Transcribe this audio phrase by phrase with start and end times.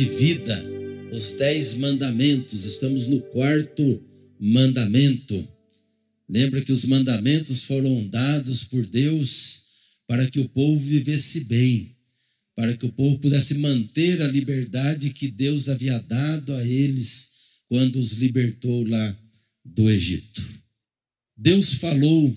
[0.00, 0.64] de vida,
[1.12, 4.02] os dez mandamentos, estamos no quarto
[4.40, 5.46] mandamento.
[6.26, 9.64] Lembra que os mandamentos foram dados por Deus
[10.06, 11.94] para que o povo vivesse bem,
[12.56, 17.32] para que o povo pudesse manter a liberdade que Deus havia dado a eles
[17.68, 19.18] quando os libertou lá
[19.62, 20.42] do Egito.
[21.36, 22.34] Deus falou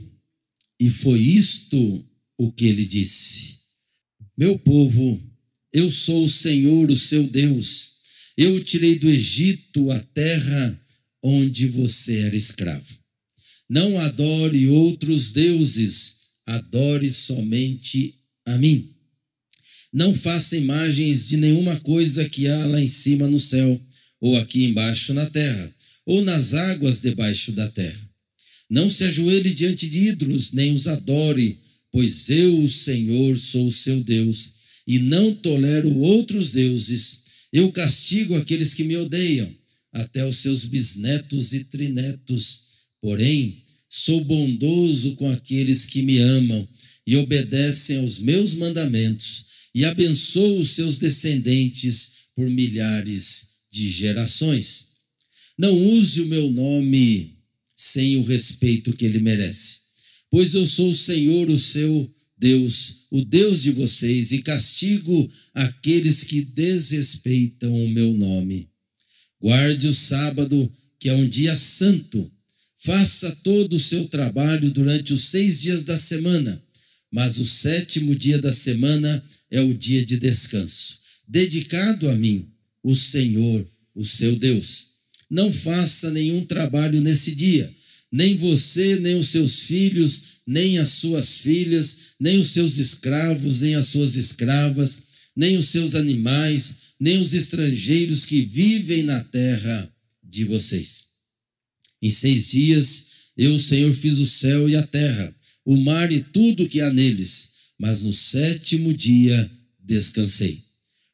[0.78, 2.06] e foi isto
[2.38, 3.60] o que ele disse:
[4.36, 5.33] Meu povo,
[5.74, 7.94] eu sou o Senhor, o seu Deus.
[8.38, 10.80] Eu o tirei do Egito, a terra
[11.22, 13.04] onde você era escravo.
[13.68, 18.92] Não adore outros deuses, adore somente a mim.
[19.92, 23.80] Não faça imagens de nenhuma coisa que há lá em cima no céu,
[24.20, 25.74] ou aqui embaixo na terra,
[26.06, 28.10] ou nas águas debaixo da terra.
[28.70, 31.60] Não se ajoelhe diante de ídolos, nem os adore,
[31.92, 34.53] pois eu, o Senhor, sou o seu Deus,
[34.86, 37.24] e não tolero outros deuses.
[37.52, 39.54] Eu castigo aqueles que me odeiam,
[39.92, 42.62] até os seus bisnetos e trinetos.
[43.02, 46.68] Porém, sou bondoso com aqueles que me amam
[47.06, 49.46] e obedecem aos meus mandamentos,
[49.76, 54.94] e abençoo os seus descendentes por milhares de gerações.
[55.58, 57.38] Não use o meu nome
[57.76, 59.84] sem o respeito que ele merece
[60.34, 62.12] pois eu sou o Senhor, o seu
[62.44, 68.68] Deus, o Deus de vocês, e castigo aqueles que desrespeitam o meu nome.
[69.40, 70.70] Guarde o sábado,
[71.00, 72.30] que é um dia santo.
[72.76, 76.62] Faça todo o seu trabalho durante os seis dias da semana,
[77.10, 82.50] mas o sétimo dia da semana é o dia de descanso, dedicado a mim,
[82.84, 83.66] o Senhor,
[83.96, 84.88] o seu Deus.
[85.30, 87.74] Não faça nenhum trabalho nesse dia
[88.14, 93.76] nem você, nem os seus filhos, nem as suas filhas, nem os seus escravos, nem
[93.76, 95.02] as suas escravas,
[95.36, 99.92] nem os seus animais, nem os estrangeiros que vivem na terra
[100.24, 101.08] de vocês.
[102.02, 103.06] Em seis dias
[103.38, 105.34] eu, Senhor, fiz o céu e a terra,
[105.66, 109.50] o mar e tudo que há neles, mas no sétimo dia
[109.80, 110.64] descansei.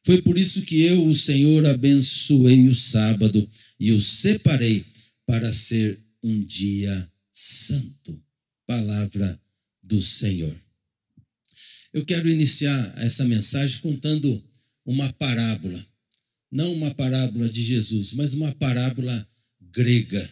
[0.04, 3.48] Foi por isso que eu, o Senhor, abençoei o sábado
[3.78, 4.84] e o separei
[5.26, 8.20] para ser um dia santo.
[8.70, 9.36] Palavra
[9.82, 10.56] do Senhor.
[11.92, 14.40] Eu quero iniciar essa mensagem contando
[14.86, 15.84] uma parábola.
[16.52, 19.28] Não uma parábola de Jesus, mas uma parábola
[19.60, 20.30] grega,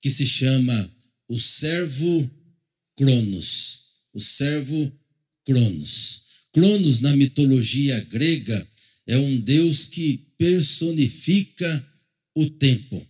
[0.00, 0.90] que se chama
[1.28, 2.30] o servo
[2.96, 4.00] Cronos.
[4.14, 4.90] O servo
[5.44, 6.22] Cronos.
[6.54, 8.66] Cronos, na mitologia grega,
[9.06, 11.86] é um deus que personifica
[12.34, 13.06] o tempo.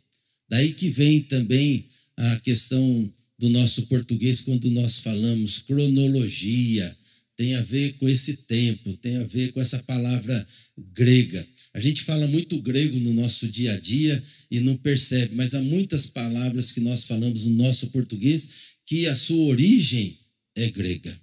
[0.48, 6.96] Daí que vem também a questão do nosso português quando nós falamos cronologia,
[7.36, 10.46] tem a ver com esse tempo, tem a ver com essa palavra
[10.94, 11.46] grega.
[11.74, 15.60] A gente fala muito grego no nosso dia a dia e não percebe, mas há
[15.60, 18.48] muitas palavras que nós falamos no nosso português
[18.86, 20.16] que a sua origem
[20.54, 21.18] é grega.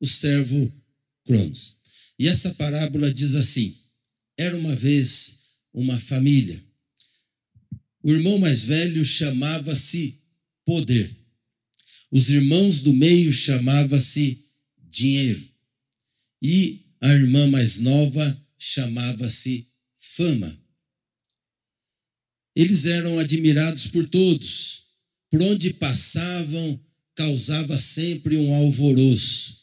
[0.00, 0.72] O servo
[1.26, 1.76] Cronos.
[2.18, 3.76] E essa parábola diz assim:
[4.36, 5.40] era uma vez
[5.72, 6.62] uma família.
[8.02, 10.18] O irmão mais velho chamava-se
[10.64, 11.19] poder.
[12.10, 14.44] Os irmãos do meio chamava-se
[14.88, 15.40] dinheiro.
[16.42, 20.58] E a irmã mais nova chamava-se fama.
[22.54, 24.82] Eles eram admirados por todos.
[25.30, 26.80] Por onde passavam,
[27.14, 29.60] causava sempre um alvoroço.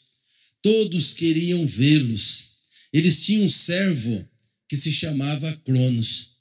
[0.62, 2.48] Todos queriam vê-los.
[2.92, 4.26] Eles tinham um servo
[4.68, 6.38] que se chamava Cronos.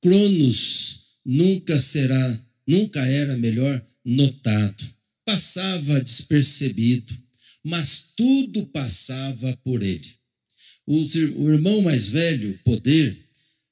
[0.00, 4.94] Cronos nunca será, nunca era melhor notado,
[5.30, 7.16] passava despercebido,
[7.62, 10.12] mas tudo passava por ele.
[10.86, 13.16] O irmão mais velho, Poder,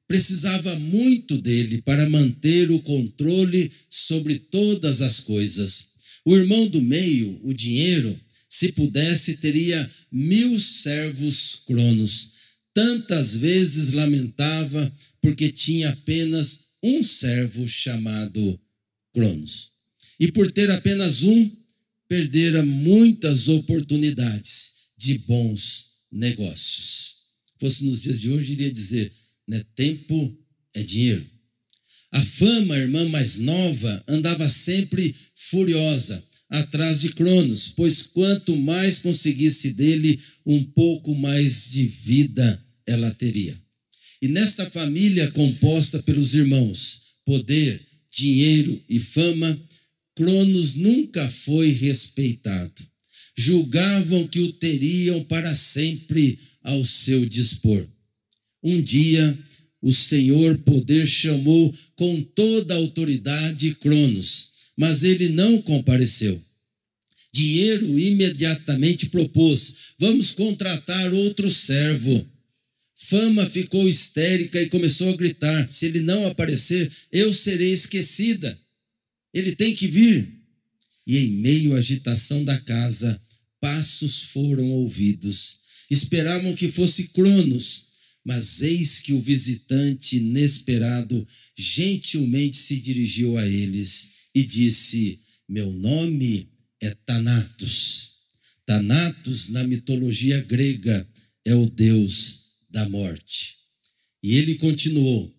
[0.07, 5.95] precisava muito dele para manter o controle sobre todas as coisas.
[6.25, 8.19] O irmão do meio, o dinheiro,
[8.49, 12.35] se pudesse, teria mil servos cronos.
[12.73, 18.61] Tantas vezes lamentava porque tinha apenas um servo chamado
[19.13, 19.77] Cronos
[20.19, 21.51] e por ter apenas um,
[22.09, 27.17] perdera muitas oportunidades de bons negócios.
[27.61, 29.13] Fosse nos dias de hoje, iria dizer:
[29.47, 30.37] né, tempo
[30.75, 31.25] é dinheiro.
[32.11, 39.01] A fama, a irmã mais nova, andava sempre furiosa atrás de Cronos, pois quanto mais
[39.01, 43.61] conseguisse dele, um pouco mais de vida ela teria.
[44.23, 49.61] E nesta família composta pelos irmãos, poder, dinheiro e fama,
[50.19, 52.85] Cronos nunca foi respeitado.
[53.37, 57.87] Julgavam que o teriam para sempre ao seu dispor.
[58.61, 59.39] Um dia,
[59.81, 66.37] o Senhor poder chamou com toda a autoridade Cronos, mas ele não compareceu.
[67.33, 72.29] Dinheiro imediatamente propôs: vamos contratar outro servo.
[72.97, 78.59] Fama ficou histérica e começou a gritar: se ele não aparecer, eu serei esquecida.
[79.33, 80.39] Ele tem que vir.
[81.07, 83.21] E em meio à agitação da casa,
[83.61, 85.61] passos foram ouvidos.
[85.91, 87.87] Esperavam que fosse Cronos,
[88.25, 91.27] mas eis que o visitante inesperado
[91.57, 96.51] gentilmente se dirigiu a eles e disse: Meu nome
[96.81, 98.19] é Thanatos.
[98.67, 101.09] Thanatos, na mitologia grega,
[101.43, 103.57] é o deus da morte.
[104.23, 105.35] E ele continuou: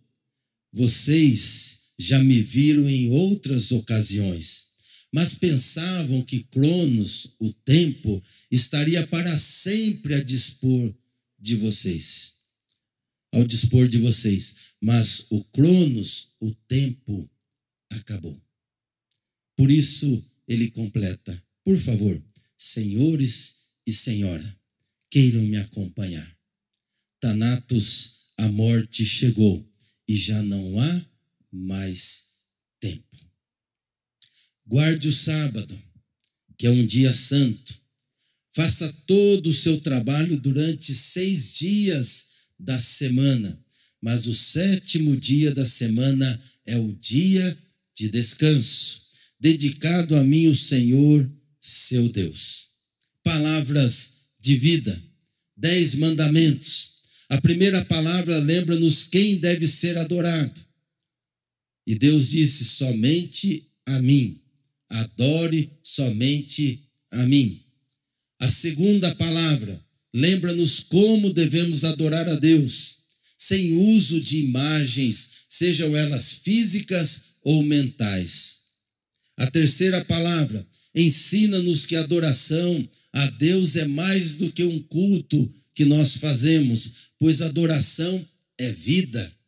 [0.74, 4.70] Vocês já me viram em outras ocasiões
[5.12, 10.96] mas pensavam que Cronos, o tempo, estaria para sempre a dispor
[11.38, 12.38] de vocês.
[13.32, 14.56] Ao dispor de vocês.
[14.80, 17.30] Mas o Cronos, o tempo,
[17.90, 18.40] acabou.
[19.58, 22.24] Por isso ele completa: Por favor,
[22.58, 24.58] senhores e senhora,
[25.10, 26.38] queiram me acompanhar.
[27.20, 29.68] Tanatos, a morte chegou
[30.08, 31.06] e já não há
[31.52, 32.30] mais
[32.80, 33.18] tempo.
[34.66, 35.78] Guarde o sábado,
[36.58, 37.74] que é um dia santo.
[38.54, 42.28] Faça todo o seu trabalho durante seis dias
[42.60, 43.60] da semana,
[44.02, 47.58] mas o sétimo dia da semana é o dia
[47.96, 49.02] de descanso,
[49.40, 51.30] dedicado a mim, o Senhor,
[51.62, 52.68] seu Deus.
[53.24, 55.02] Palavras de vida,
[55.56, 57.00] dez mandamentos.
[57.28, 60.69] A primeira palavra lembra-nos quem deve ser adorado.
[61.90, 64.40] E Deus disse: somente a mim
[64.88, 67.64] adore somente a mim.
[68.40, 69.84] A segunda palavra
[70.14, 72.98] lembra-nos como devemos adorar a Deus,
[73.36, 78.60] sem uso de imagens, sejam elas físicas ou mentais.
[79.36, 85.52] A terceira palavra ensina-nos que a adoração a Deus é mais do que um culto
[85.74, 88.24] que nós fazemos, pois adoração
[88.60, 89.39] é vida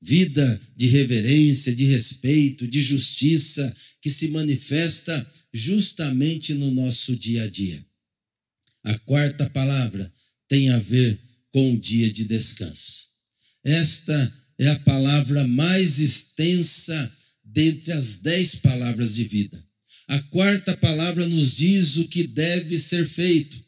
[0.00, 7.48] vida de reverência, de respeito, de justiça, que se manifesta justamente no nosso dia a
[7.48, 7.84] dia.
[8.84, 10.12] A quarta palavra
[10.48, 11.18] tem a ver
[11.50, 13.06] com o dia de descanso.
[13.64, 19.64] Esta é a palavra mais extensa dentre as dez palavras de vida.
[20.06, 23.60] A quarta palavra nos diz o que deve ser feito.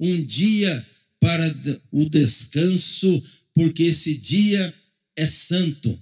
[0.00, 0.86] Um dia
[1.20, 1.54] para
[1.90, 3.22] o descanso,
[3.54, 4.74] porque esse dia
[5.16, 5.98] é santo.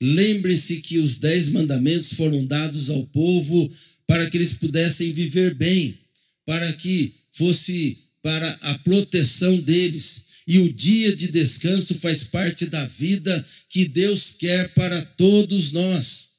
[0.00, 3.70] Lembre-se que os dez mandamentos foram dados ao povo
[4.06, 5.98] para que eles pudessem viver bem,
[6.46, 10.30] para que fosse para a proteção deles.
[10.46, 16.30] E o dia de descanso faz parte da vida que Deus quer para todos nós.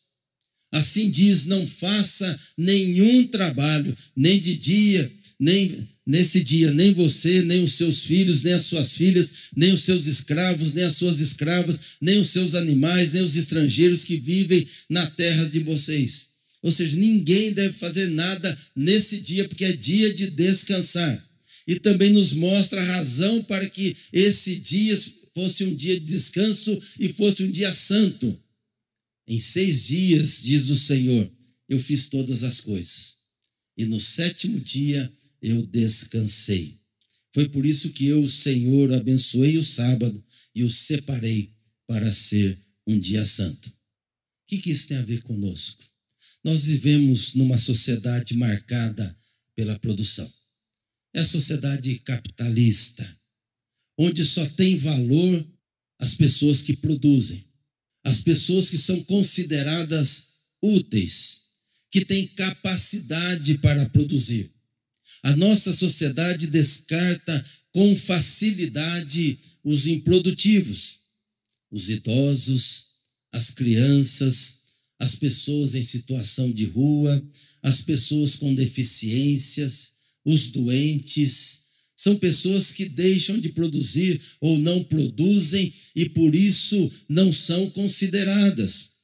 [0.71, 7.63] Assim diz: não faça nenhum trabalho, nem de dia, nem nesse dia, nem você, nem
[7.63, 11.79] os seus filhos, nem as suas filhas, nem os seus escravos, nem as suas escravas,
[11.99, 16.29] nem os seus animais, nem os estrangeiros que vivem na terra de vocês.
[16.61, 21.27] Ou seja, ninguém deve fazer nada nesse dia, porque é dia de descansar.
[21.67, 24.95] E também nos mostra a razão para que esse dia
[25.33, 28.37] fosse um dia de descanso e fosse um dia santo.
[29.27, 31.29] Em seis dias, diz o Senhor,
[31.69, 33.15] eu fiz todas as coisas.
[33.77, 35.11] E no sétimo dia
[35.41, 36.79] eu descansei.
[37.33, 41.53] Foi por isso que eu, Senhor, abençoei o sábado e o separei
[41.87, 43.69] para ser um dia santo.
[43.69, 43.73] O
[44.47, 45.83] que, que isso tem a ver conosco?
[46.43, 49.17] Nós vivemos numa sociedade marcada
[49.55, 50.29] pela produção.
[51.13, 53.07] É a sociedade capitalista,
[53.97, 55.47] onde só tem valor
[55.99, 57.45] as pessoas que produzem,
[58.03, 60.31] as pessoas que são consideradas
[60.61, 61.41] úteis,
[61.91, 64.51] que têm capacidade para produzir.
[65.23, 70.99] A nossa sociedade descarta com facilidade os improdutivos,
[71.69, 72.85] os idosos,
[73.31, 74.61] as crianças,
[74.99, 77.23] as pessoas em situação de rua,
[77.61, 79.93] as pessoas com deficiências,
[80.25, 81.61] os doentes.
[81.95, 89.00] São pessoas que deixam de produzir ou não produzem e por isso não são consideradas.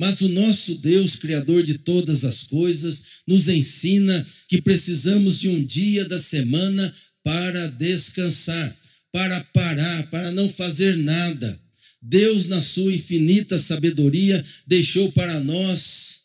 [0.00, 5.62] Mas o nosso Deus, Criador de todas as coisas, nos ensina que precisamos de um
[5.62, 6.90] dia da semana
[7.22, 8.74] para descansar,
[9.12, 11.60] para parar, para não fazer nada.
[12.00, 16.20] Deus, na sua infinita sabedoria, deixou para nós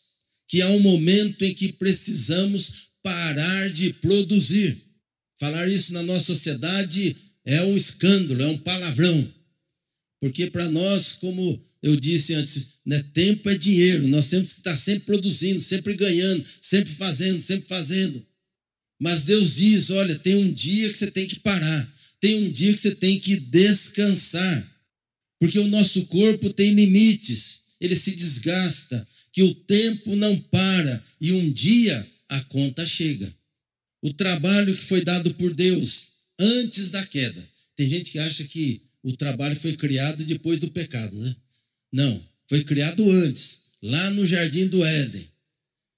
[0.48, 4.74] que há um momento em que precisamos parar de produzir.
[5.38, 7.14] Falar isso na nossa sociedade
[7.44, 9.30] é um escândalo, é um palavrão.
[10.18, 14.76] Porque para nós, como eu disse antes, né, tempo é dinheiro, nós temos que estar
[14.76, 18.26] sempre produzindo, sempre ganhando, sempre fazendo, sempre fazendo.
[19.00, 22.72] Mas Deus diz: olha, tem um dia que você tem que parar, tem um dia
[22.72, 24.66] que você tem que descansar,
[25.38, 31.32] porque o nosso corpo tem limites, ele se desgasta, que o tempo não para e
[31.32, 33.32] um dia a conta chega.
[34.02, 37.46] O trabalho que foi dado por Deus antes da queda.
[37.76, 41.36] Tem gente que acha que o trabalho foi criado depois do pecado, né?
[41.92, 45.28] Não, foi criado antes, lá no jardim do Éden.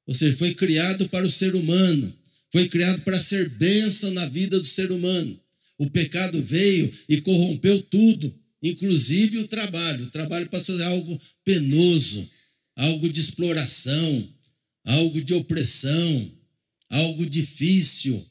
[0.06, 2.12] Ou seja, foi criado para o ser humano,
[2.50, 5.38] foi criado para ser bênção na vida do ser humano.
[5.76, 10.06] O pecado veio e corrompeu tudo, inclusive o trabalho.
[10.06, 12.28] O trabalho passou a ser algo penoso,
[12.74, 14.28] algo de exploração,
[14.84, 16.32] algo de opressão,
[16.88, 18.24] algo difícil.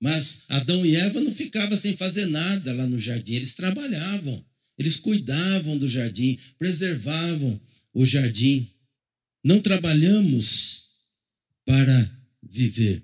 [0.00, 4.44] Mas Adão e Eva não ficavam sem fazer nada lá no jardim, eles trabalhavam,
[4.80, 7.60] eles cuidavam do jardim, preservavam
[7.92, 8.66] o jardim.
[9.44, 10.84] Não trabalhamos
[11.66, 12.10] para
[12.42, 13.02] viver,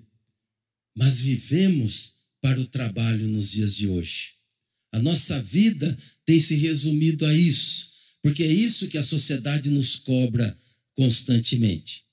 [0.95, 4.31] mas vivemos para o trabalho nos dias de hoje.
[4.91, 7.91] A nossa vida tem se resumido a isso,
[8.23, 10.57] porque é isso que a sociedade nos cobra
[10.95, 12.05] constantemente.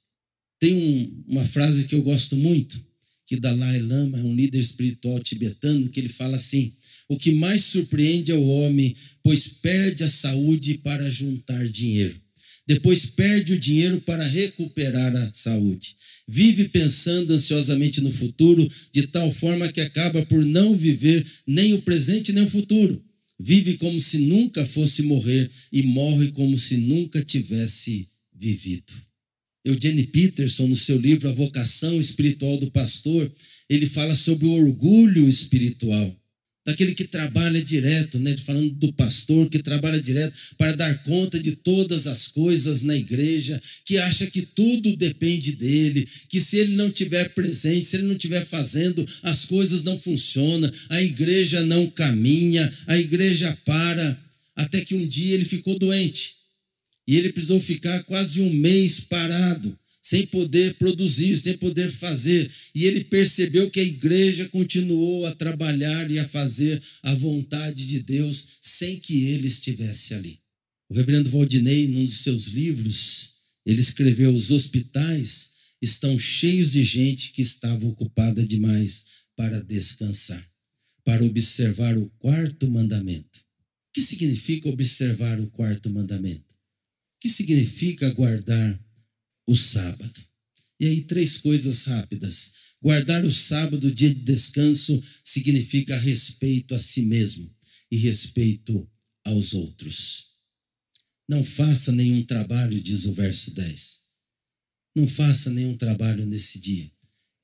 [0.60, 2.78] Tem um, uma frase que eu gosto muito,
[3.26, 6.70] que Dalai Lama é um líder espiritual tibetano, que ele fala assim:
[7.08, 12.20] o que mais surpreende é o homem, pois perde a saúde para juntar dinheiro.
[12.66, 15.96] Depois perde o dinheiro para recuperar a saúde.
[16.26, 21.82] Vive pensando ansiosamente no futuro, de tal forma que acaba por não viver nem o
[21.82, 23.04] presente nem o futuro
[23.38, 28.92] vive como se nunca fosse morrer e morre como se nunca tivesse vivido.
[29.64, 33.30] Eugene Peterson, no seu livro A Vocação Espiritual do Pastor,
[33.68, 36.14] ele fala sobre o orgulho espiritual
[36.64, 38.36] daquele que trabalha direto, né?
[38.38, 43.60] falando do pastor que trabalha direto para dar conta de todas as coisas na igreja,
[43.84, 48.14] que acha que tudo depende dele, que se ele não tiver presente, se ele não
[48.14, 54.18] estiver fazendo, as coisas não funcionam, a igreja não caminha, a igreja para,
[54.56, 56.34] até que um dia ele ficou doente
[57.06, 62.50] e ele precisou ficar quase um mês parado sem poder produzir, sem poder fazer.
[62.74, 68.00] E ele percebeu que a igreja continuou a trabalhar e a fazer a vontade de
[68.00, 70.38] Deus sem que ele estivesse ali.
[70.90, 73.30] O reverendo Valdinei, num dos seus livros,
[73.64, 80.46] ele escreveu: Os hospitais estão cheios de gente que estava ocupada demais para descansar,
[81.02, 83.38] para observar o quarto mandamento.
[83.88, 86.54] O que significa observar o quarto mandamento?
[87.16, 88.78] O que significa guardar
[89.46, 90.24] o sábado.
[90.78, 92.54] E aí, três coisas rápidas.
[92.82, 97.50] Guardar o sábado, dia de descanso, significa respeito a si mesmo
[97.90, 98.88] e respeito
[99.24, 100.34] aos outros.
[101.28, 104.00] Não faça nenhum trabalho, diz o verso 10.
[104.94, 106.90] Não faça nenhum trabalho nesse dia.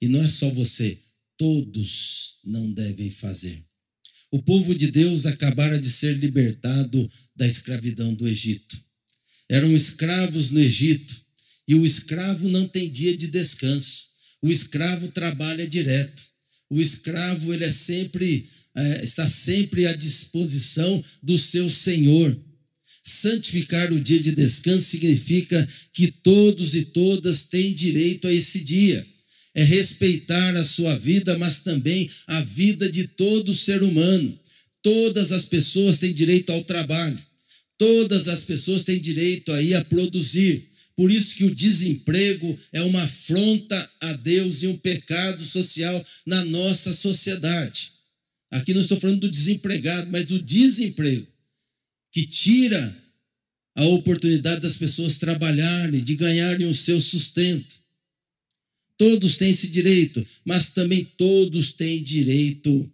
[0.01, 0.99] E não é só você,
[1.37, 3.65] todos não devem fazer.
[4.31, 8.79] O povo de Deus acabara de ser libertado da escravidão do Egito.
[9.49, 11.21] Eram escravos no Egito
[11.71, 14.09] e o escravo não tem dia de descanso.
[14.43, 16.21] O escravo trabalha direto.
[16.69, 22.37] O escravo ele é sempre é, está sempre à disposição do seu senhor.
[23.05, 29.07] Santificar o dia de descanso significa que todos e todas têm direito a esse dia.
[29.55, 34.37] É respeitar a sua vida, mas também a vida de todo ser humano.
[34.83, 37.19] Todas as pessoas têm direito ao trabalho.
[37.79, 40.70] Todas as pessoas têm direito a ir a produzir.
[41.01, 46.45] Por isso que o desemprego é uma afronta a Deus e um pecado social na
[46.45, 47.93] nossa sociedade.
[48.51, 51.27] Aqui não estou falando do desempregado, mas do desemprego,
[52.13, 52.95] que tira
[53.75, 57.81] a oportunidade das pessoas trabalharem, de ganharem o seu sustento.
[58.99, 62.93] Todos têm esse direito, mas também todos têm direito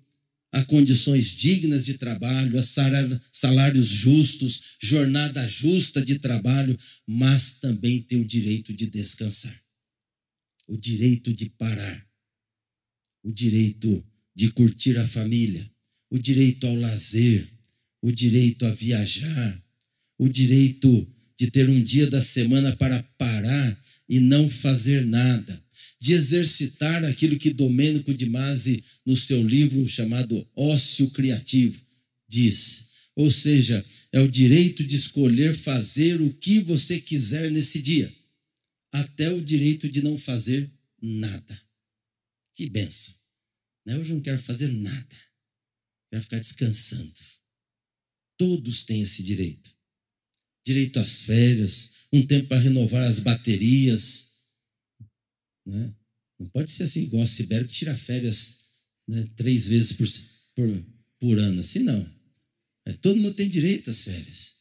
[0.56, 8.22] a condições dignas de trabalho, a salários justos, jornada justa de trabalho, mas também tem
[8.22, 9.54] o direito de descansar,
[10.66, 12.08] o direito de parar,
[13.22, 14.02] o direito
[14.34, 15.70] de curtir a família,
[16.08, 17.46] o direito ao lazer,
[18.00, 19.62] o direito a viajar,
[20.16, 21.06] o direito
[21.38, 25.62] de ter um dia da semana para parar e não fazer nada
[25.98, 31.80] de exercitar aquilo que Domênico de Masi, no seu livro chamado Ócio Criativo,
[32.28, 32.90] diz.
[33.14, 38.12] Ou seja, é o direito de escolher fazer o que você quiser nesse dia,
[38.92, 41.60] até o direito de não fazer nada.
[42.54, 43.14] Que benção.
[43.84, 43.96] Né?
[43.96, 45.16] Hoje não quero fazer nada.
[46.10, 47.14] quero ficar descansando.
[48.36, 49.70] Todos têm esse direito.
[50.66, 54.35] Direito às férias, um tempo para renovar as baterias.
[55.66, 55.92] Né?
[56.38, 58.66] Não pode ser assim, igual a Sibéria, que tira férias
[59.08, 60.08] né, três vezes por,
[60.54, 60.86] por,
[61.18, 61.60] por ano.
[61.60, 62.06] Assim não.
[62.84, 64.54] É, todo mundo tem direito às férias.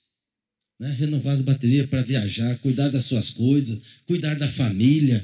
[0.80, 0.92] Né?
[0.94, 5.24] Renovar as baterias para viajar, cuidar das suas coisas, cuidar da família.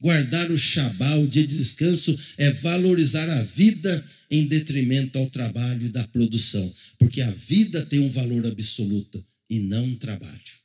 [0.00, 5.86] Guardar o Shabá, o dia de descanso, é valorizar a vida em detrimento ao trabalho
[5.86, 6.72] e da produção.
[6.98, 10.58] Porque a vida tem um valor absoluto e não o trabalho.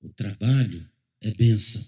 [0.00, 0.88] O trabalho
[1.20, 1.84] é bênção,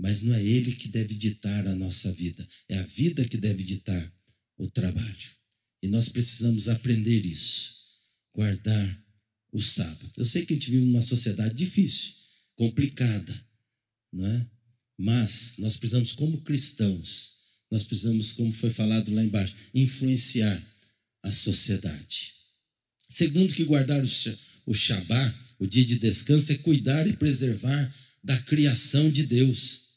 [0.00, 3.62] mas não é ele que deve ditar a nossa vida, é a vida que deve
[3.62, 4.12] ditar
[4.56, 5.28] o trabalho.
[5.82, 7.74] E nós precisamos aprender isso,
[8.34, 9.04] guardar
[9.52, 10.10] o sábado.
[10.16, 12.14] Eu sei que a gente vive numa sociedade difícil,
[12.56, 13.46] complicada,
[14.10, 14.46] não é?
[14.96, 17.32] Mas nós precisamos, como cristãos,
[17.70, 20.62] nós precisamos, como foi falado lá embaixo, influenciar
[21.22, 22.32] a sociedade.
[23.06, 24.02] Segundo, que guardar
[24.66, 29.89] o Shabá, o dia de descanso, é cuidar e preservar da criação de Deus.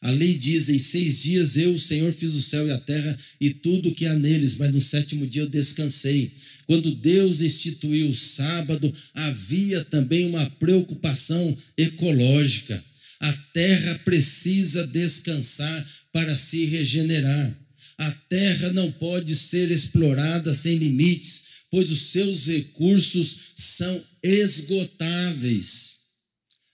[0.00, 3.18] A lei diz: em seis dias eu, o Senhor, fiz o céu e a terra
[3.40, 6.32] e tudo o que há neles, mas no sétimo dia eu descansei.
[6.66, 12.82] Quando Deus instituiu o sábado, havia também uma preocupação ecológica.
[13.18, 17.58] A terra precisa descansar para se regenerar.
[17.98, 25.99] A terra não pode ser explorada sem limites, pois os seus recursos são esgotáveis.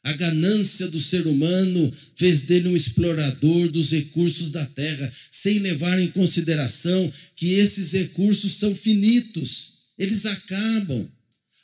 [0.07, 5.99] A ganância do ser humano fez dele um explorador dos recursos da terra, sem levar
[5.99, 11.11] em consideração que esses recursos são finitos, eles acabam.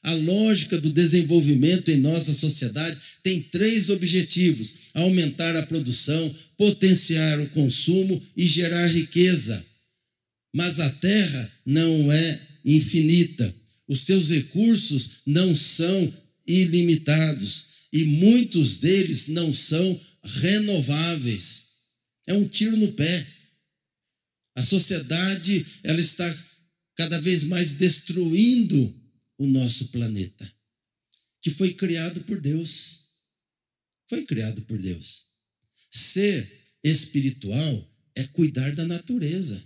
[0.02, 7.48] A lógica do desenvolvimento em nossa sociedade tem três objetivos: aumentar a produção, potenciar o
[7.50, 9.64] consumo e gerar riqueza.
[10.52, 13.54] Mas a terra não é infinita,
[13.86, 16.12] os seus recursos não são
[16.44, 21.72] ilimitados e muitos deles não são renováveis.
[22.26, 23.26] É um tiro no pé.
[24.54, 26.26] A sociedade ela está
[26.94, 28.94] cada vez mais destruindo
[29.38, 30.50] o nosso planeta,
[31.40, 33.00] que foi criado por Deus.
[34.08, 35.26] Foi criado por Deus.
[35.90, 36.50] Ser
[36.82, 39.62] espiritual é cuidar da natureza.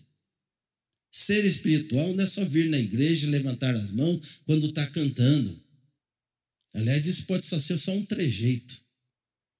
[1.10, 5.65] Ser espiritual não é só vir na igreja e levantar as mãos quando está cantando.
[6.76, 8.78] Aliás, isso pode só ser só um trejeito.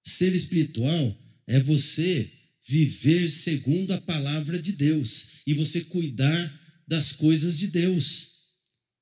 [0.05, 2.31] Ser espiritual é você
[2.69, 8.33] viver segundo a palavra de Deus e você cuidar das coisas de Deus.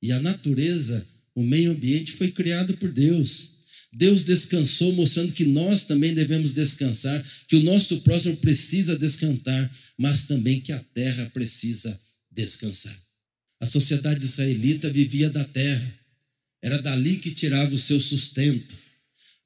[0.01, 3.51] E a natureza, o meio ambiente foi criado por Deus.
[3.93, 10.27] Deus descansou, mostrando que nós também devemos descansar, que o nosso próximo precisa descansar, mas
[10.27, 12.01] também que a terra precisa
[12.31, 12.97] descansar.
[13.61, 16.04] A sociedade israelita vivia da terra,
[16.65, 18.75] era dali que tirava o seu sustento.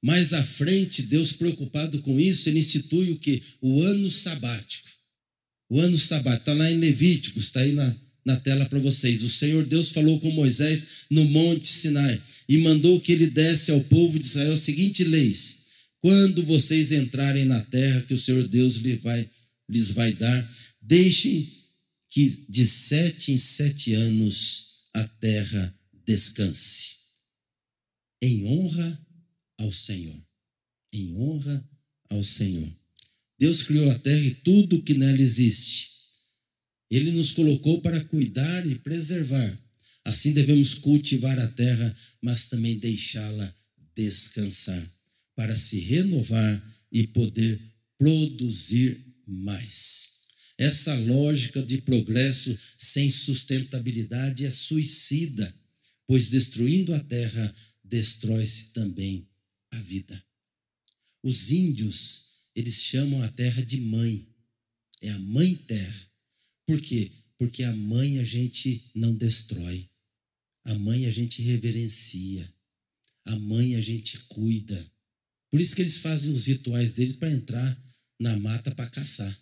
[0.00, 3.42] Mais à frente, Deus preocupado com isso, ele institui o que?
[3.60, 4.88] O ano sabático.
[5.68, 7.92] O ano sabático, está lá em Levíticos, está aí na,
[8.24, 9.24] na tela para vocês.
[9.24, 13.80] O Senhor Deus falou com Moisés no Monte Sinai e mandou que ele desse ao
[13.80, 15.56] povo de Israel as seguintes leis:
[16.00, 19.28] Quando vocês entrarem na terra que o Senhor Deus lhes vai,
[19.68, 21.52] lhes vai dar, deixem
[22.08, 25.74] que de sete em sete anos a terra
[26.08, 26.97] descanse,
[28.20, 29.06] em honra
[29.58, 30.20] ao Senhor.
[30.92, 31.68] Em honra
[32.08, 32.68] ao Senhor.
[33.38, 35.98] Deus criou a terra e tudo que nela existe
[36.90, 39.58] ele nos colocou para cuidar e preservar.
[40.04, 43.54] Assim devemos cultivar a terra, mas também deixá-la
[43.94, 44.82] descansar,
[45.34, 47.60] para se renovar e poder
[47.98, 50.18] produzir mais.
[50.56, 55.54] Essa lógica de progresso sem sustentabilidade é suicida,
[56.06, 57.54] pois destruindo a terra,
[57.88, 59.28] destrói-se também
[59.70, 60.24] a vida.
[61.22, 64.28] Os índios, eles chamam a terra de mãe,
[65.00, 66.10] é a mãe terra.
[66.66, 67.10] Por quê?
[67.36, 69.88] Porque a mãe a gente não destrói.
[70.64, 72.52] A mãe a gente reverencia.
[73.24, 74.92] A mãe a gente cuida.
[75.50, 77.84] Por isso que eles fazem os rituais deles para entrar
[78.18, 79.36] na mata para caçar.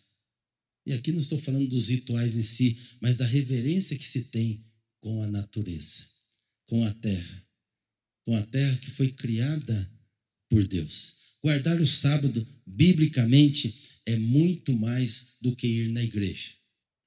[0.85, 4.65] E aqui não estou falando dos rituais em si, mas da reverência que se tem
[5.01, 6.07] com a natureza,
[6.67, 7.46] com a terra.
[8.27, 9.91] Com a terra que foi criada
[10.51, 11.15] por Deus.
[11.43, 16.57] Guardar o sábado, biblicamente, é muito mais do que ir na igreja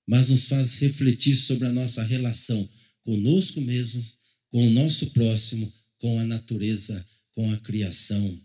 [0.10, 2.68] mas nos faz refletir sobre a nossa relação
[3.04, 4.18] conosco mesmos,
[4.50, 8.42] com o nosso próximo, com a natureza, com a criação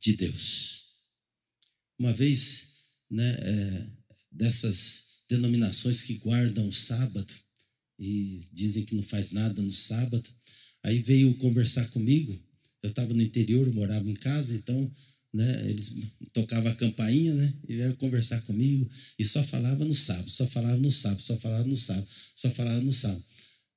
[0.00, 0.94] de Deus.
[1.98, 3.86] Uma vez, né, é,
[4.32, 7.34] dessas denominações que guardam o sábado,
[7.98, 10.26] e dizem que não faz nada no sábado.
[10.84, 12.38] Aí veio conversar comigo.
[12.82, 14.90] Eu estava no interior, morava em casa, então
[15.32, 15.96] né, eles
[16.32, 20.76] tocavam a campainha, né, e vieram conversar comigo e só falava no sábado, só falava
[20.76, 23.24] no sábado, só falava no sábado, só falava no sábado.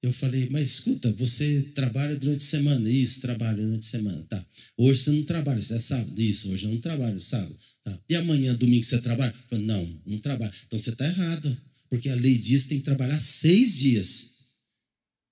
[0.03, 2.87] Eu falei, mas escuta, você trabalha durante a semana?
[2.87, 4.23] Isso, trabalho durante a semana.
[4.29, 4.45] Tá.
[4.77, 6.21] Hoje você não trabalha, você é sábado?
[6.21, 7.57] Isso, hoje eu não trabalho, sábado.
[7.83, 7.99] Tá.
[8.07, 9.31] E amanhã, domingo, você trabalha?
[9.31, 10.53] Eu falei, não, não trabalho.
[10.67, 11.57] Então você está errado,
[11.89, 14.37] porque a lei diz que tem que trabalhar seis dias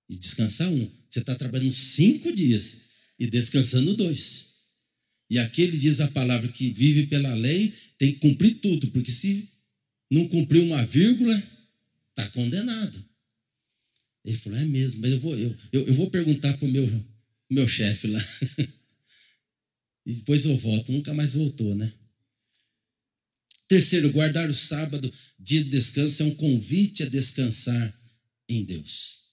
[0.08, 0.90] e descansar um.
[1.16, 4.56] Você está trabalhando cinco dias e descansando dois.
[5.30, 9.48] E aquele diz a palavra que vive pela lei tem que cumprir tudo, porque se
[10.10, 11.34] não cumprir uma vírgula,
[12.10, 13.02] está condenado.
[14.26, 17.06] Ele falou: é mesmo, mas eu vou, eu, eu, eu vou perguntar para o meu,
[17.50, 18.20] meu chefe lá.
[20.04, 20.92] e depois eu volto.
[20.92, 21.90] Nunca mais voltou, né?
[23.68, 28.00] Terceiro, guardar o sábado, dia de descanso, é um convite a descansar
[28.50, 29.25] em Deus.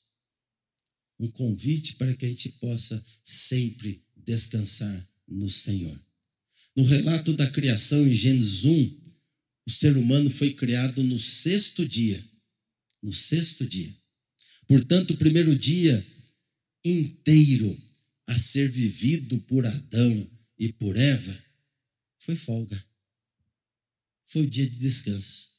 [1.20, 5.98] Um convite para que a gente possa sempre descansar no Senhor.
[6.76, 9.04] No relato da criação, em Gênesis 1,
[9.66, 12.24] o ser humano foi criado no sexto dia.
[13.02, 13.96] No sexto dia.
[14.68, 16.06] Portanto, o primeiro dia
[16.84, 17.78] inteiro
[18.26, 21.38] a ser vivido por Adão e por Eva
[22.20, 22.84] foi folga.
[24.26, 25.54] Foi o dia de descanso.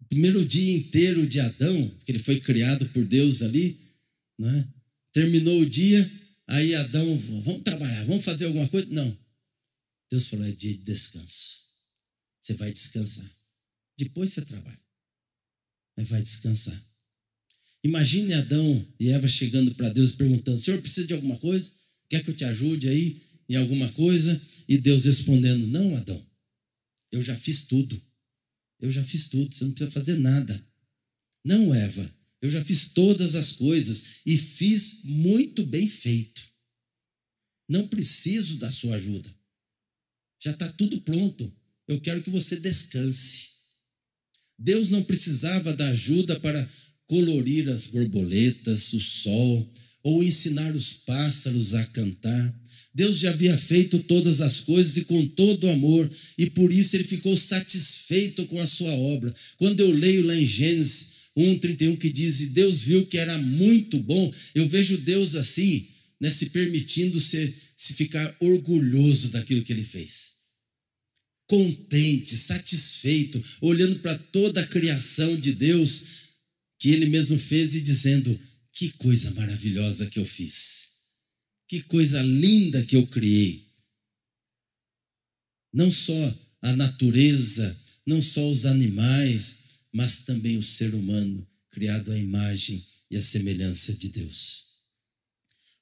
[0.00, 3.87] O primeiro dia inteiro de Adão, que ele foi criado por Deus ali,
[4.38, 4.72] né?
[5.12, 6.08] terminou o dia,
[6.46, 8.88] aí Adão, vamos trabalhar, vamos fazer alguma coisa?
[8.90, 9.16] Não.
[10.10, 11.68] Deus falou: é dia de descanso.
[12.40, 13.30] Você vai descansar.
[13.96, 14.80] Depois você trabalha.
[15.96, 16.80] Mas vai descansar.
[17.82, 21.72] Imagine Adão e Eva chegando para Deus perguntando: Senhor, precisa de alguma coisa?
[22.08, 24.40] Quer que eu te ajude aí em alguma coisa?
[24.68, 26.24] E Deus respondendo: Não, Adão,
[27.12, 28.00] eu já fiz tudo.
[28.80, 30.64] Eu já fiz tudo, você não precisa fazer nada.
[31.44, 36.46] Não, Eva, eu já fiz todas as coisas e fiz muito bem feito.
[37.68, 39.28] Não preciso da sua ajuda.
[40.42, 41.52] Já está tudo pronto.
[41.86, 43.48] Eu quero que você descanse.
[44.58, 46.68] Deus não precisava da ajuda para
[47.06, 49.72] colorir as borboletas, o sol,
[50.02, 52.54] ou ensinar os pássaros a cantar.
[52.94, 57.04] Deus já havia feito todas as coisas e com todo amor, e por isso ele
[57.04, 59.34] ficou satisfeito com a sua obra.
[59.56, 63.98] Quando eu leio lá em Gênesis 1:31 que diz: "E Deus viu que era muito
[64.00, 65.86] bom", eu vejo Deus assim,
[66.20, 70.38] né, se permitindo ser, se ficar orgulhoso daquilo que ele fez.
[71.46, 76.04] Contente, satisfeito, olhando para toda a criação de Deus,
[76.78, 78.38] que ele mesmo fez e dizendo:
[78.72, 80.88] Que coisa maravilhosa que eu fiz,
[81.68, 83.66] que coisa linda que eu criei.
[85.72, 92.18] Não só a natureza, não só os animais, mas também o ser humano, criado à
[92.18, 94.66] imagem e à semelhança de Deus.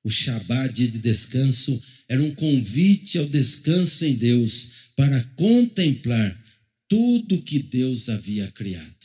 [0.05, 6.45] O Shabá, dia de descanso, era um convite ao descanso em Deus para contemplar
[6.89, 8.97] tudo que Deus havia criado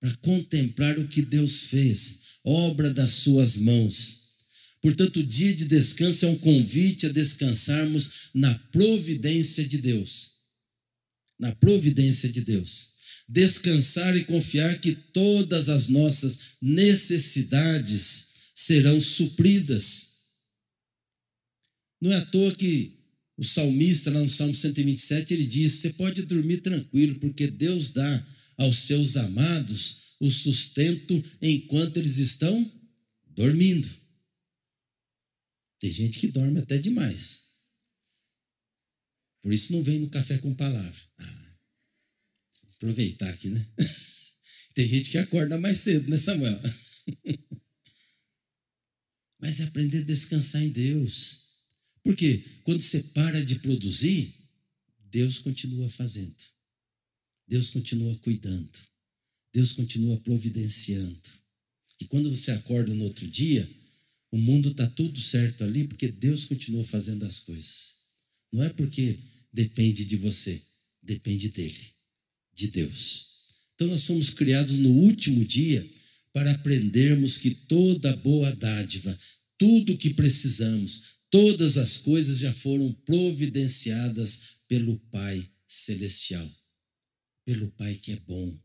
[0.00, 4.30] para contemplar o que Deus fez, obra das suas mãos.
[4.80, 10.30] Portanto, o dia de descanso é um convite a descansarmos na providência de Deus.
[11.38, 12.92] Na providência de Deus.
[13.32, 20.08] Descansar e confiar que todas as nossas necessidades serão supridas.
[22.00, 22.98] Não é à toa que
[23.36, 28.26] o salmista, lá no Salmo 127, ele diz: Você pode dormir tranquilo, porque Deus dá
[28.56, 32.68] aos seus amados o sustento enquanto eles estão
[33.28, 33.88] dormindo.
[35.78, 37.44] Tem gente que dorme até demais.
[39.40, 41.00] Por isso não vem no café com palavra.
[41.16, 41.39] Ah,
[42.80, 43.66] aproveitar aqui, né?
[44.74, 46.58] Tem gente que acorda mais cedo, né, Samuel?
[49.38, 51.50] Mas é aprender a descansar em Deus.
[52.02, 54.34] Porque quando você para de produzir,
[55.10, 56.34] Deus continua fazendo.
[57.46, 58.78] Deus continua cuidando.
[59.52, 61.28] Deus continua providenciando.
[62.00, 63.68] E quando você acorda no outro dia,
[64.30, 67.96] o mundo está tudo certo ali porque Deus continua fazendo as coisas.
[68.52, 69.18] Não é porque
[69.52, 70.62] depende de você,
[71.02, 71.94] depende dele,
[72.54, 73.26] de Deus.
[73.74, 75.88] Então nós fomos criados no último dia
[76.32, 79.18] para aprendermos que toda boa dádiva,
[79.58, 86.50] tudo que precisamos, todas as coisas já foram providenciadas pelo Pai Celestial
[87.50, 88.56] pelo Pai que é bom,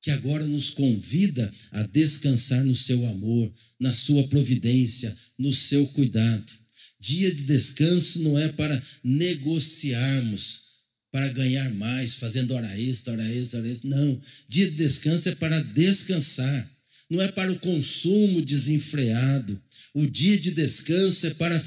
[0.00, 6.52] que agora nos convida a descansar no seu amor, na sua providência, no seu cuidado.
[7.00, 10.69] Dia de descanso não é para negociarmos
[11.10, 13.90] para ganhar mais, fazendo hora extra, hora extra, hora extra.
[13.90, 14.20] Não.
[14.48, 16.70] Dia de descanso é para descansar.
[17.08, 19.60] Não é para o consumo desenfreado.
[19.92, 21.60] O dia de descanso é para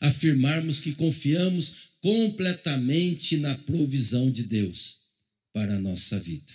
[0.00, 4.96] afirmarmos que confiamos completamente na provisão de Deus
[5.52, 6.54] para a nossa vida.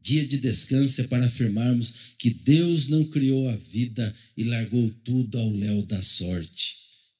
[0.00, 5.38] Dia de descanso é para afirmarmos que Deus não criou a vida e largou tudo
[5.38, 6.76] ao léu da sorte.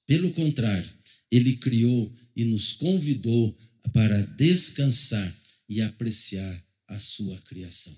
[0.06, 0.90] Pelo contrário,
[1.30, 3.56] Ele criou e nos convidou
[3.92, 5.34] para descansar
[5.68, 7.96] e apreciar a sua criação.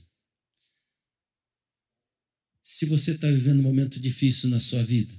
[2.62, 5.14] Se você está vivendo um momento difícil na sua vida,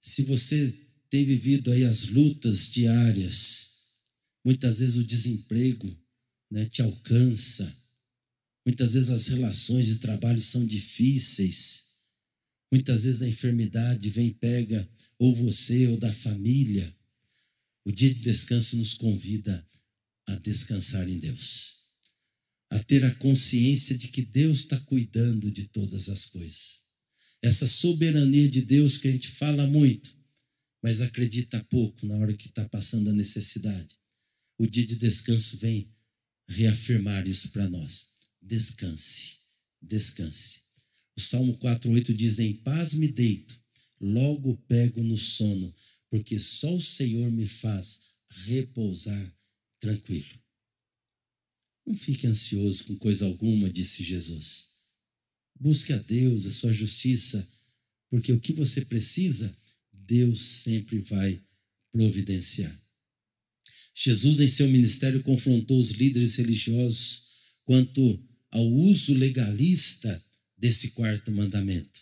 [0.00, 0.72] se você
[1.10, 4.00] tem vivido aí as lutas diárias,
[4.44, 5.96] muitas vezes o desemprego
[6.50, 7.84] né, te alcança,
[8.64, 11.84] Muitas vezes as relações de trabalho são difíceis.
[12.72, 14.88] Muitas vezes a enfermidade vem pega
[15.18, 16.94] ou você ou da família.
[17.84, 19.66] O dia de descanso nos convida
[20.26, 21.92] a descansar em Deus,
[22.70, 26.84] a ter a consciência de que Deus está cuidando de todas as coisas.
[27.42, 30.16] Essa soberania de Deus que a gente fala muito,
[30.82, 33.98] mas acredita pouco na hora que está passando a necessidade.
[34.58, 35.92] O dia de descanso vem
[36.48, 39.38] reafirmar isso para nós descanse,
[39.80, 40.60] descanse.
[41.16, 43.58] O Salmo 4,8 diz: Em paz me deito,
[44.00, 45.74] logo pego no sono,
[46.10, 48.00] porque só o Senhor me faz
[48.44, 49.34] repousar
[49.80, 50.40] tranquilo.
[51.86, 54.68] Não fique ansioso com coisa alguma, disse Jesus.
[55.58, 57.46] Busque a Deus, a sua justiça,
[58.10, 59.54] porque o que você precisa,
[59.92, 61.42] Deus sempre vai
[61.92, 62.84] providenciar.
[63.94, 67.28] Jesus, em seu ministério, confrontou os líderes religiosos
[67.64, 70.24] quanto ao uso legalista
[70.56, 72.00] desse quarto mandamento.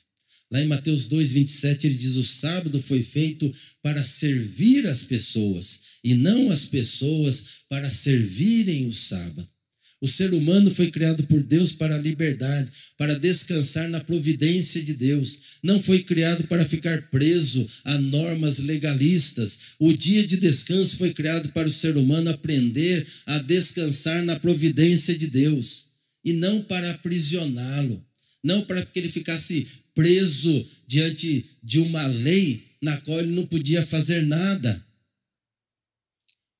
[0.52, 5.80] Lá em Mateus 2, 27, ele diz: O sábado foi feito para servir as pessoas,
[6.04, 9.48] e não as pessoas para servirem o sábado.
[9.98, 14.92] O ser humano foi criado por Deus para a liberdade, para descansar na providência de
[14.92, 15.40] Deus.
[15.62, 19.58] Não foi criado para ficar preso a normas legalistas.
[19.78, 25.16] O dia de descanso foi criado para o ser humano aprender a descansar na providência
[25.16, 25.86] de Deus
[26.24, 28.04] e não para aprisioná-lo,
[28.42, 33.84] não para que ele ficasse preso diante de uma lei na qual ele não podia
[33.84, 34.84] fazer nada.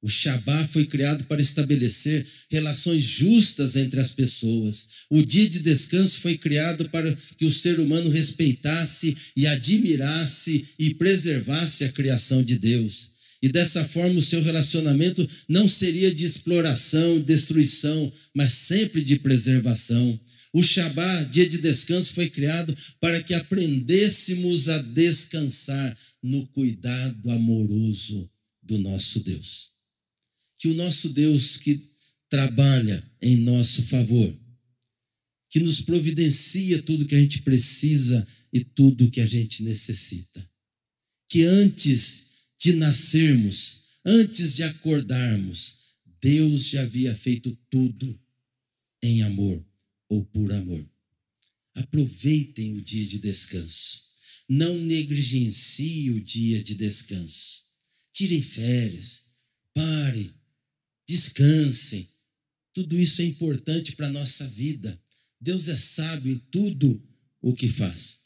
[0.02, 4.88] O Shabá foi criado para estabelecer relações justas entre as pessoas.
[5.08, 10.94] O dia de descanso foi criado para que o ser humano respeitasse e admirasse e
[10.94, 13.12] preservasse a criação de Deus.
[13.40, 20.18] E dessa forma o seu relacionamento não seria de exploração destruição, mas sempre de preservação.
[20.52, 28.30] O Shabá, dia de descanso, foi criado para que aprendêssemos a descansar no cuidado amoroso
[28.62, 29.70] do nosso Deus.
[30.58, 31.90] Que o nosso Deus que
[32.28, 34.38] trabalha em nosso favor,
[35.48, 40.46] que nos providencia tudo que a gente precisa e tudo que a gente necessita.
[41.28, 45.78] Que antes de nascermos, antes de acordarmos,
[46.20, 48.20] Deus já havia feito tudo
[49.02, 49.64] em amor
[50.12, 50.86] ou por amor.
[51.74, 54.02] Aproveitem o dia de descanso.
[54.46, 57.62] Não negligencie o dia de descanso.
[58.12, 59.24] Tirem férias,
[59.72, 60.30] parem,
[61.08, 62.06] descansem.
[62.74, 65.02] Tudo isso é importante para a nossa vida.
[65.40, 67.02] Deus é sábio em tudo
[67.40, 68.18] o que faz.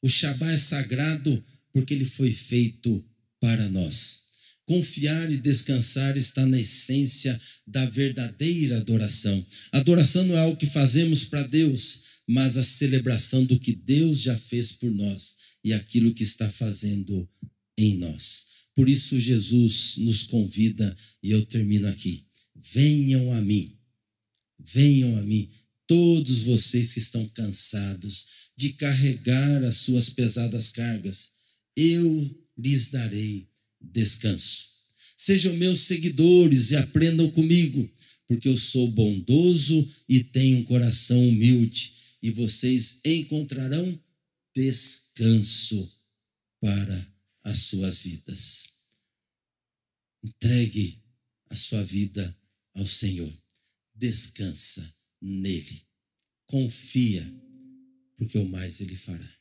[0.00, 3.04] O Shabá é sagrado porque ele foi feito
[3.40, 4.25] para nós.
[4.66, 9.46] Confiar e descansar está na essência da verdadeira adoração.
[9.70, 14.36] Adoração não é algo que fazemos para Deus, mas a celebração do que Deus já
[14.36, 17.28] fez por nós e aquilo que está fazendo
[17.78, 18.46] em nós.
[18.74, 23.78] Por isso, Jesus nos convida, e eu termino aqui: venham a mim,
[24.58, 25.48] venham a mim,
[25.86, 28.26] todos vocês que estão cansados
[28.56, 31.30] de carregar as suas pesadas cargas,
[31.76, 33.48] eu lhes darei
[33.92, 34.68] descanso.
[35.16, 37.90] Sejam meus seguidores e aprendam comigo,
[38.26, 43.98] porque eu sou bondoso e tenho um coração humilde, e vocês encontrarão
[44.54, 45.90] descanso
[46.60, 48.70] para as suas vidas.
[50.22, 51.02] Entregue
[51.48, 52.36] a sua vida
[52.74, 53.32] ao Senhor.
[53.94, 55.82] Descansa nele.
[56.46, 57.24] Confia,
[58.16, 59.36] porque o mais ele fará.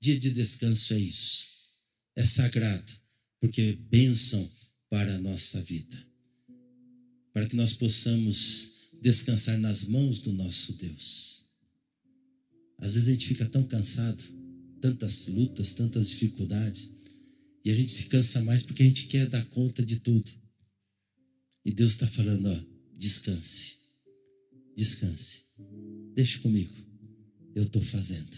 [0.00, 1.50] Dia de descanso é isso
[2.20, 2.92] é sagrado,
[3.40, 4.48] porque é bênção
[4.88, 6.06] para a nossa vida.
[7.32, 11.46] Para que nós possamos descansar nas mãos do nosso Deus.
[12.78, 14.22] Às vezes a gente fica tão cansado,
[14.80, 16.90] tantas lutas, tantas dificuldades,
[17.64, 20.30] e a gente se cansa mais porque a gente quer dar conta de tudo.
[21.64, 22.64] E Deus está falando, ó,
[22.98, 23.76] descanse,
[24.74, 25.44] descanse,
[26.14, 26.74] deixa comigo,
[27.54, 28.36] eu estou fazendo,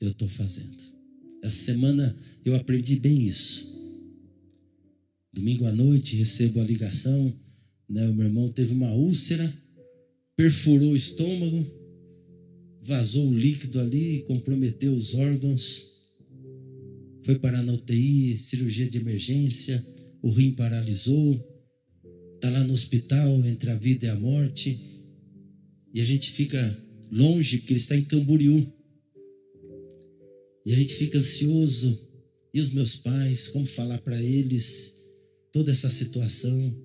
[0.00, 0.84] eu estou fazendo.
[1.42, 3.75] Essa semana eu aprendi bem isso.
[5.36, 7.30] Domingo à noite recebo a ligação,
[7.86, 8.08] né?
[8.08, 9.52] O meu irmão teve uma úlcera,
[10.34, 11.62] perfurou o estômago,
[12.80, 16.00] vazou o líquido ali, comprometeu os órgãos,
[17.22, 19.84] foi parar na UTI, cirurgia de emergência,
[20.22, 21.34] o rim paralisou,
[22.36, 24.80] está lá no hospital entre a vida e a morte,
[25.92, 28.66] e a gente fica longe porque ele está em Camboriú.
[30.64, 32.08] E a gente fica ansioso.
[32.54, 34.95] E os meus pais, como falar para eles
[35.56, 36.84] toda essa situação?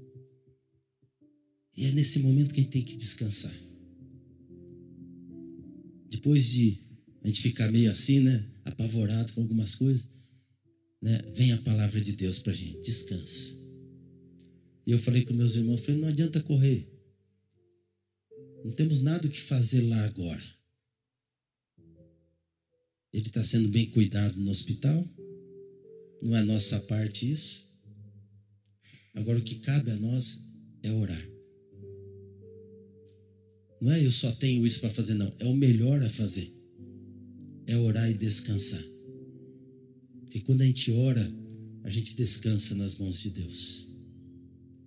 [1.76, 3.54] E é nesse momento que a gente tem que descansar.
[6.10, 6.80] Depois de
[7.22, 8.50] a gente ficar meio assim, né?
[8.64, 10.08] Apavorado com algumas coisas,
[11.02, 11.22] né?
[11.36, 13.52] Vem a palavra de Deus para a gente, descansa.
[14.88, 16.90] E eu falei para meus irmãos, falei, não adianta correr.
[18.64, 20.44] Não temos nada o que fazer lá agora.
[23.12, 25.06] Ele está sendo bem cuidado no hospital.
[26.22, 27.71] Não é nossa parte isso.
[29.14, 30.52] Agora o que cabe a nós
[30.84, 31.30] é orar.
[33.82, 35.34] Não é eu só tenho isso para fazer, não.
[35.40, 36.52] É o melhor a fazer.
[37.66, 38.84] É orar e descansar.
[40.22, 41.32] Porque quando a gente ora,
[41.84, 43.90] a gente descansa nas mãos de Deus.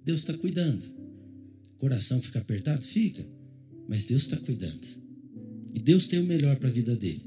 [0.05, 0.85] Deus está cuidando.
[1.75, 2.85] O coração fica apertado?
[2.85, 3.27] Fica.
[3.89, 4.87] Mas Deus está cuidando.
[5.75, 7.25] E Deus tem o melhor para a vida dele.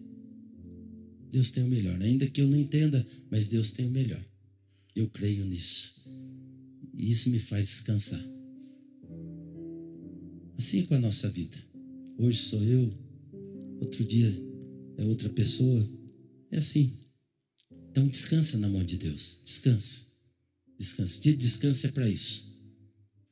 [1.29, 2.01] Deus tem o melhor.
[2.01, 4.23] Ainda que eu não entenda, mas Deus tem o melhor.
[4.95, 5.97] Eu creio nisso.
[6.97, 8.23] E isso me faz descansar.
[10.57, 11.57] Assim é com a nossa vida.
[12.17, 12.91] Hoje sou eu,
[13.79, 14.33] outro dia
[14.97, 15.87] é outra pessoa.
[16.51, 16.91] É assim.
[17.91, 19.41] Então descansa na mão de Deus.
[19.45, 20.07] Descansa.
[20.79, 21.21] Descansa.
[21.21, 22.59] Dia de descanso é para isso.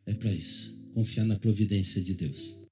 [0.06, 0.76] É para isso.
[0.94, 2.64] Confiar na providência de Deus.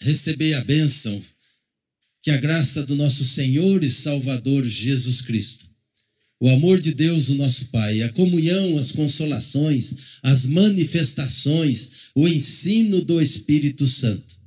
[0.00, 1.20] Receber a bênção
[2.22, 5.69] que a graça do nosso Senhor e Salvador Jesus Cristo,
[6.40, 13.02] o amor de Deus, o nosso Pai, a comunhão, as consolações, as manifestações, o ensino
[13.02, 14.40] do Espírito Santo.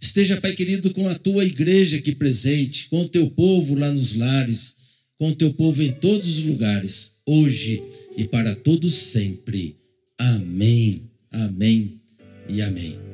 [0.00, 4.14] Esteja, Pai querido, com a tua igreja aqui presente, com o teu povo lá nos
[4.14, 4.76] lares,
[5.18, 7.82] com o teu povo em todos os lugares, hoje
[8.16, 9.76] e para todos sempre.
[10.18, 12.00] Amém, amém
[12.48, 13.08] e amém.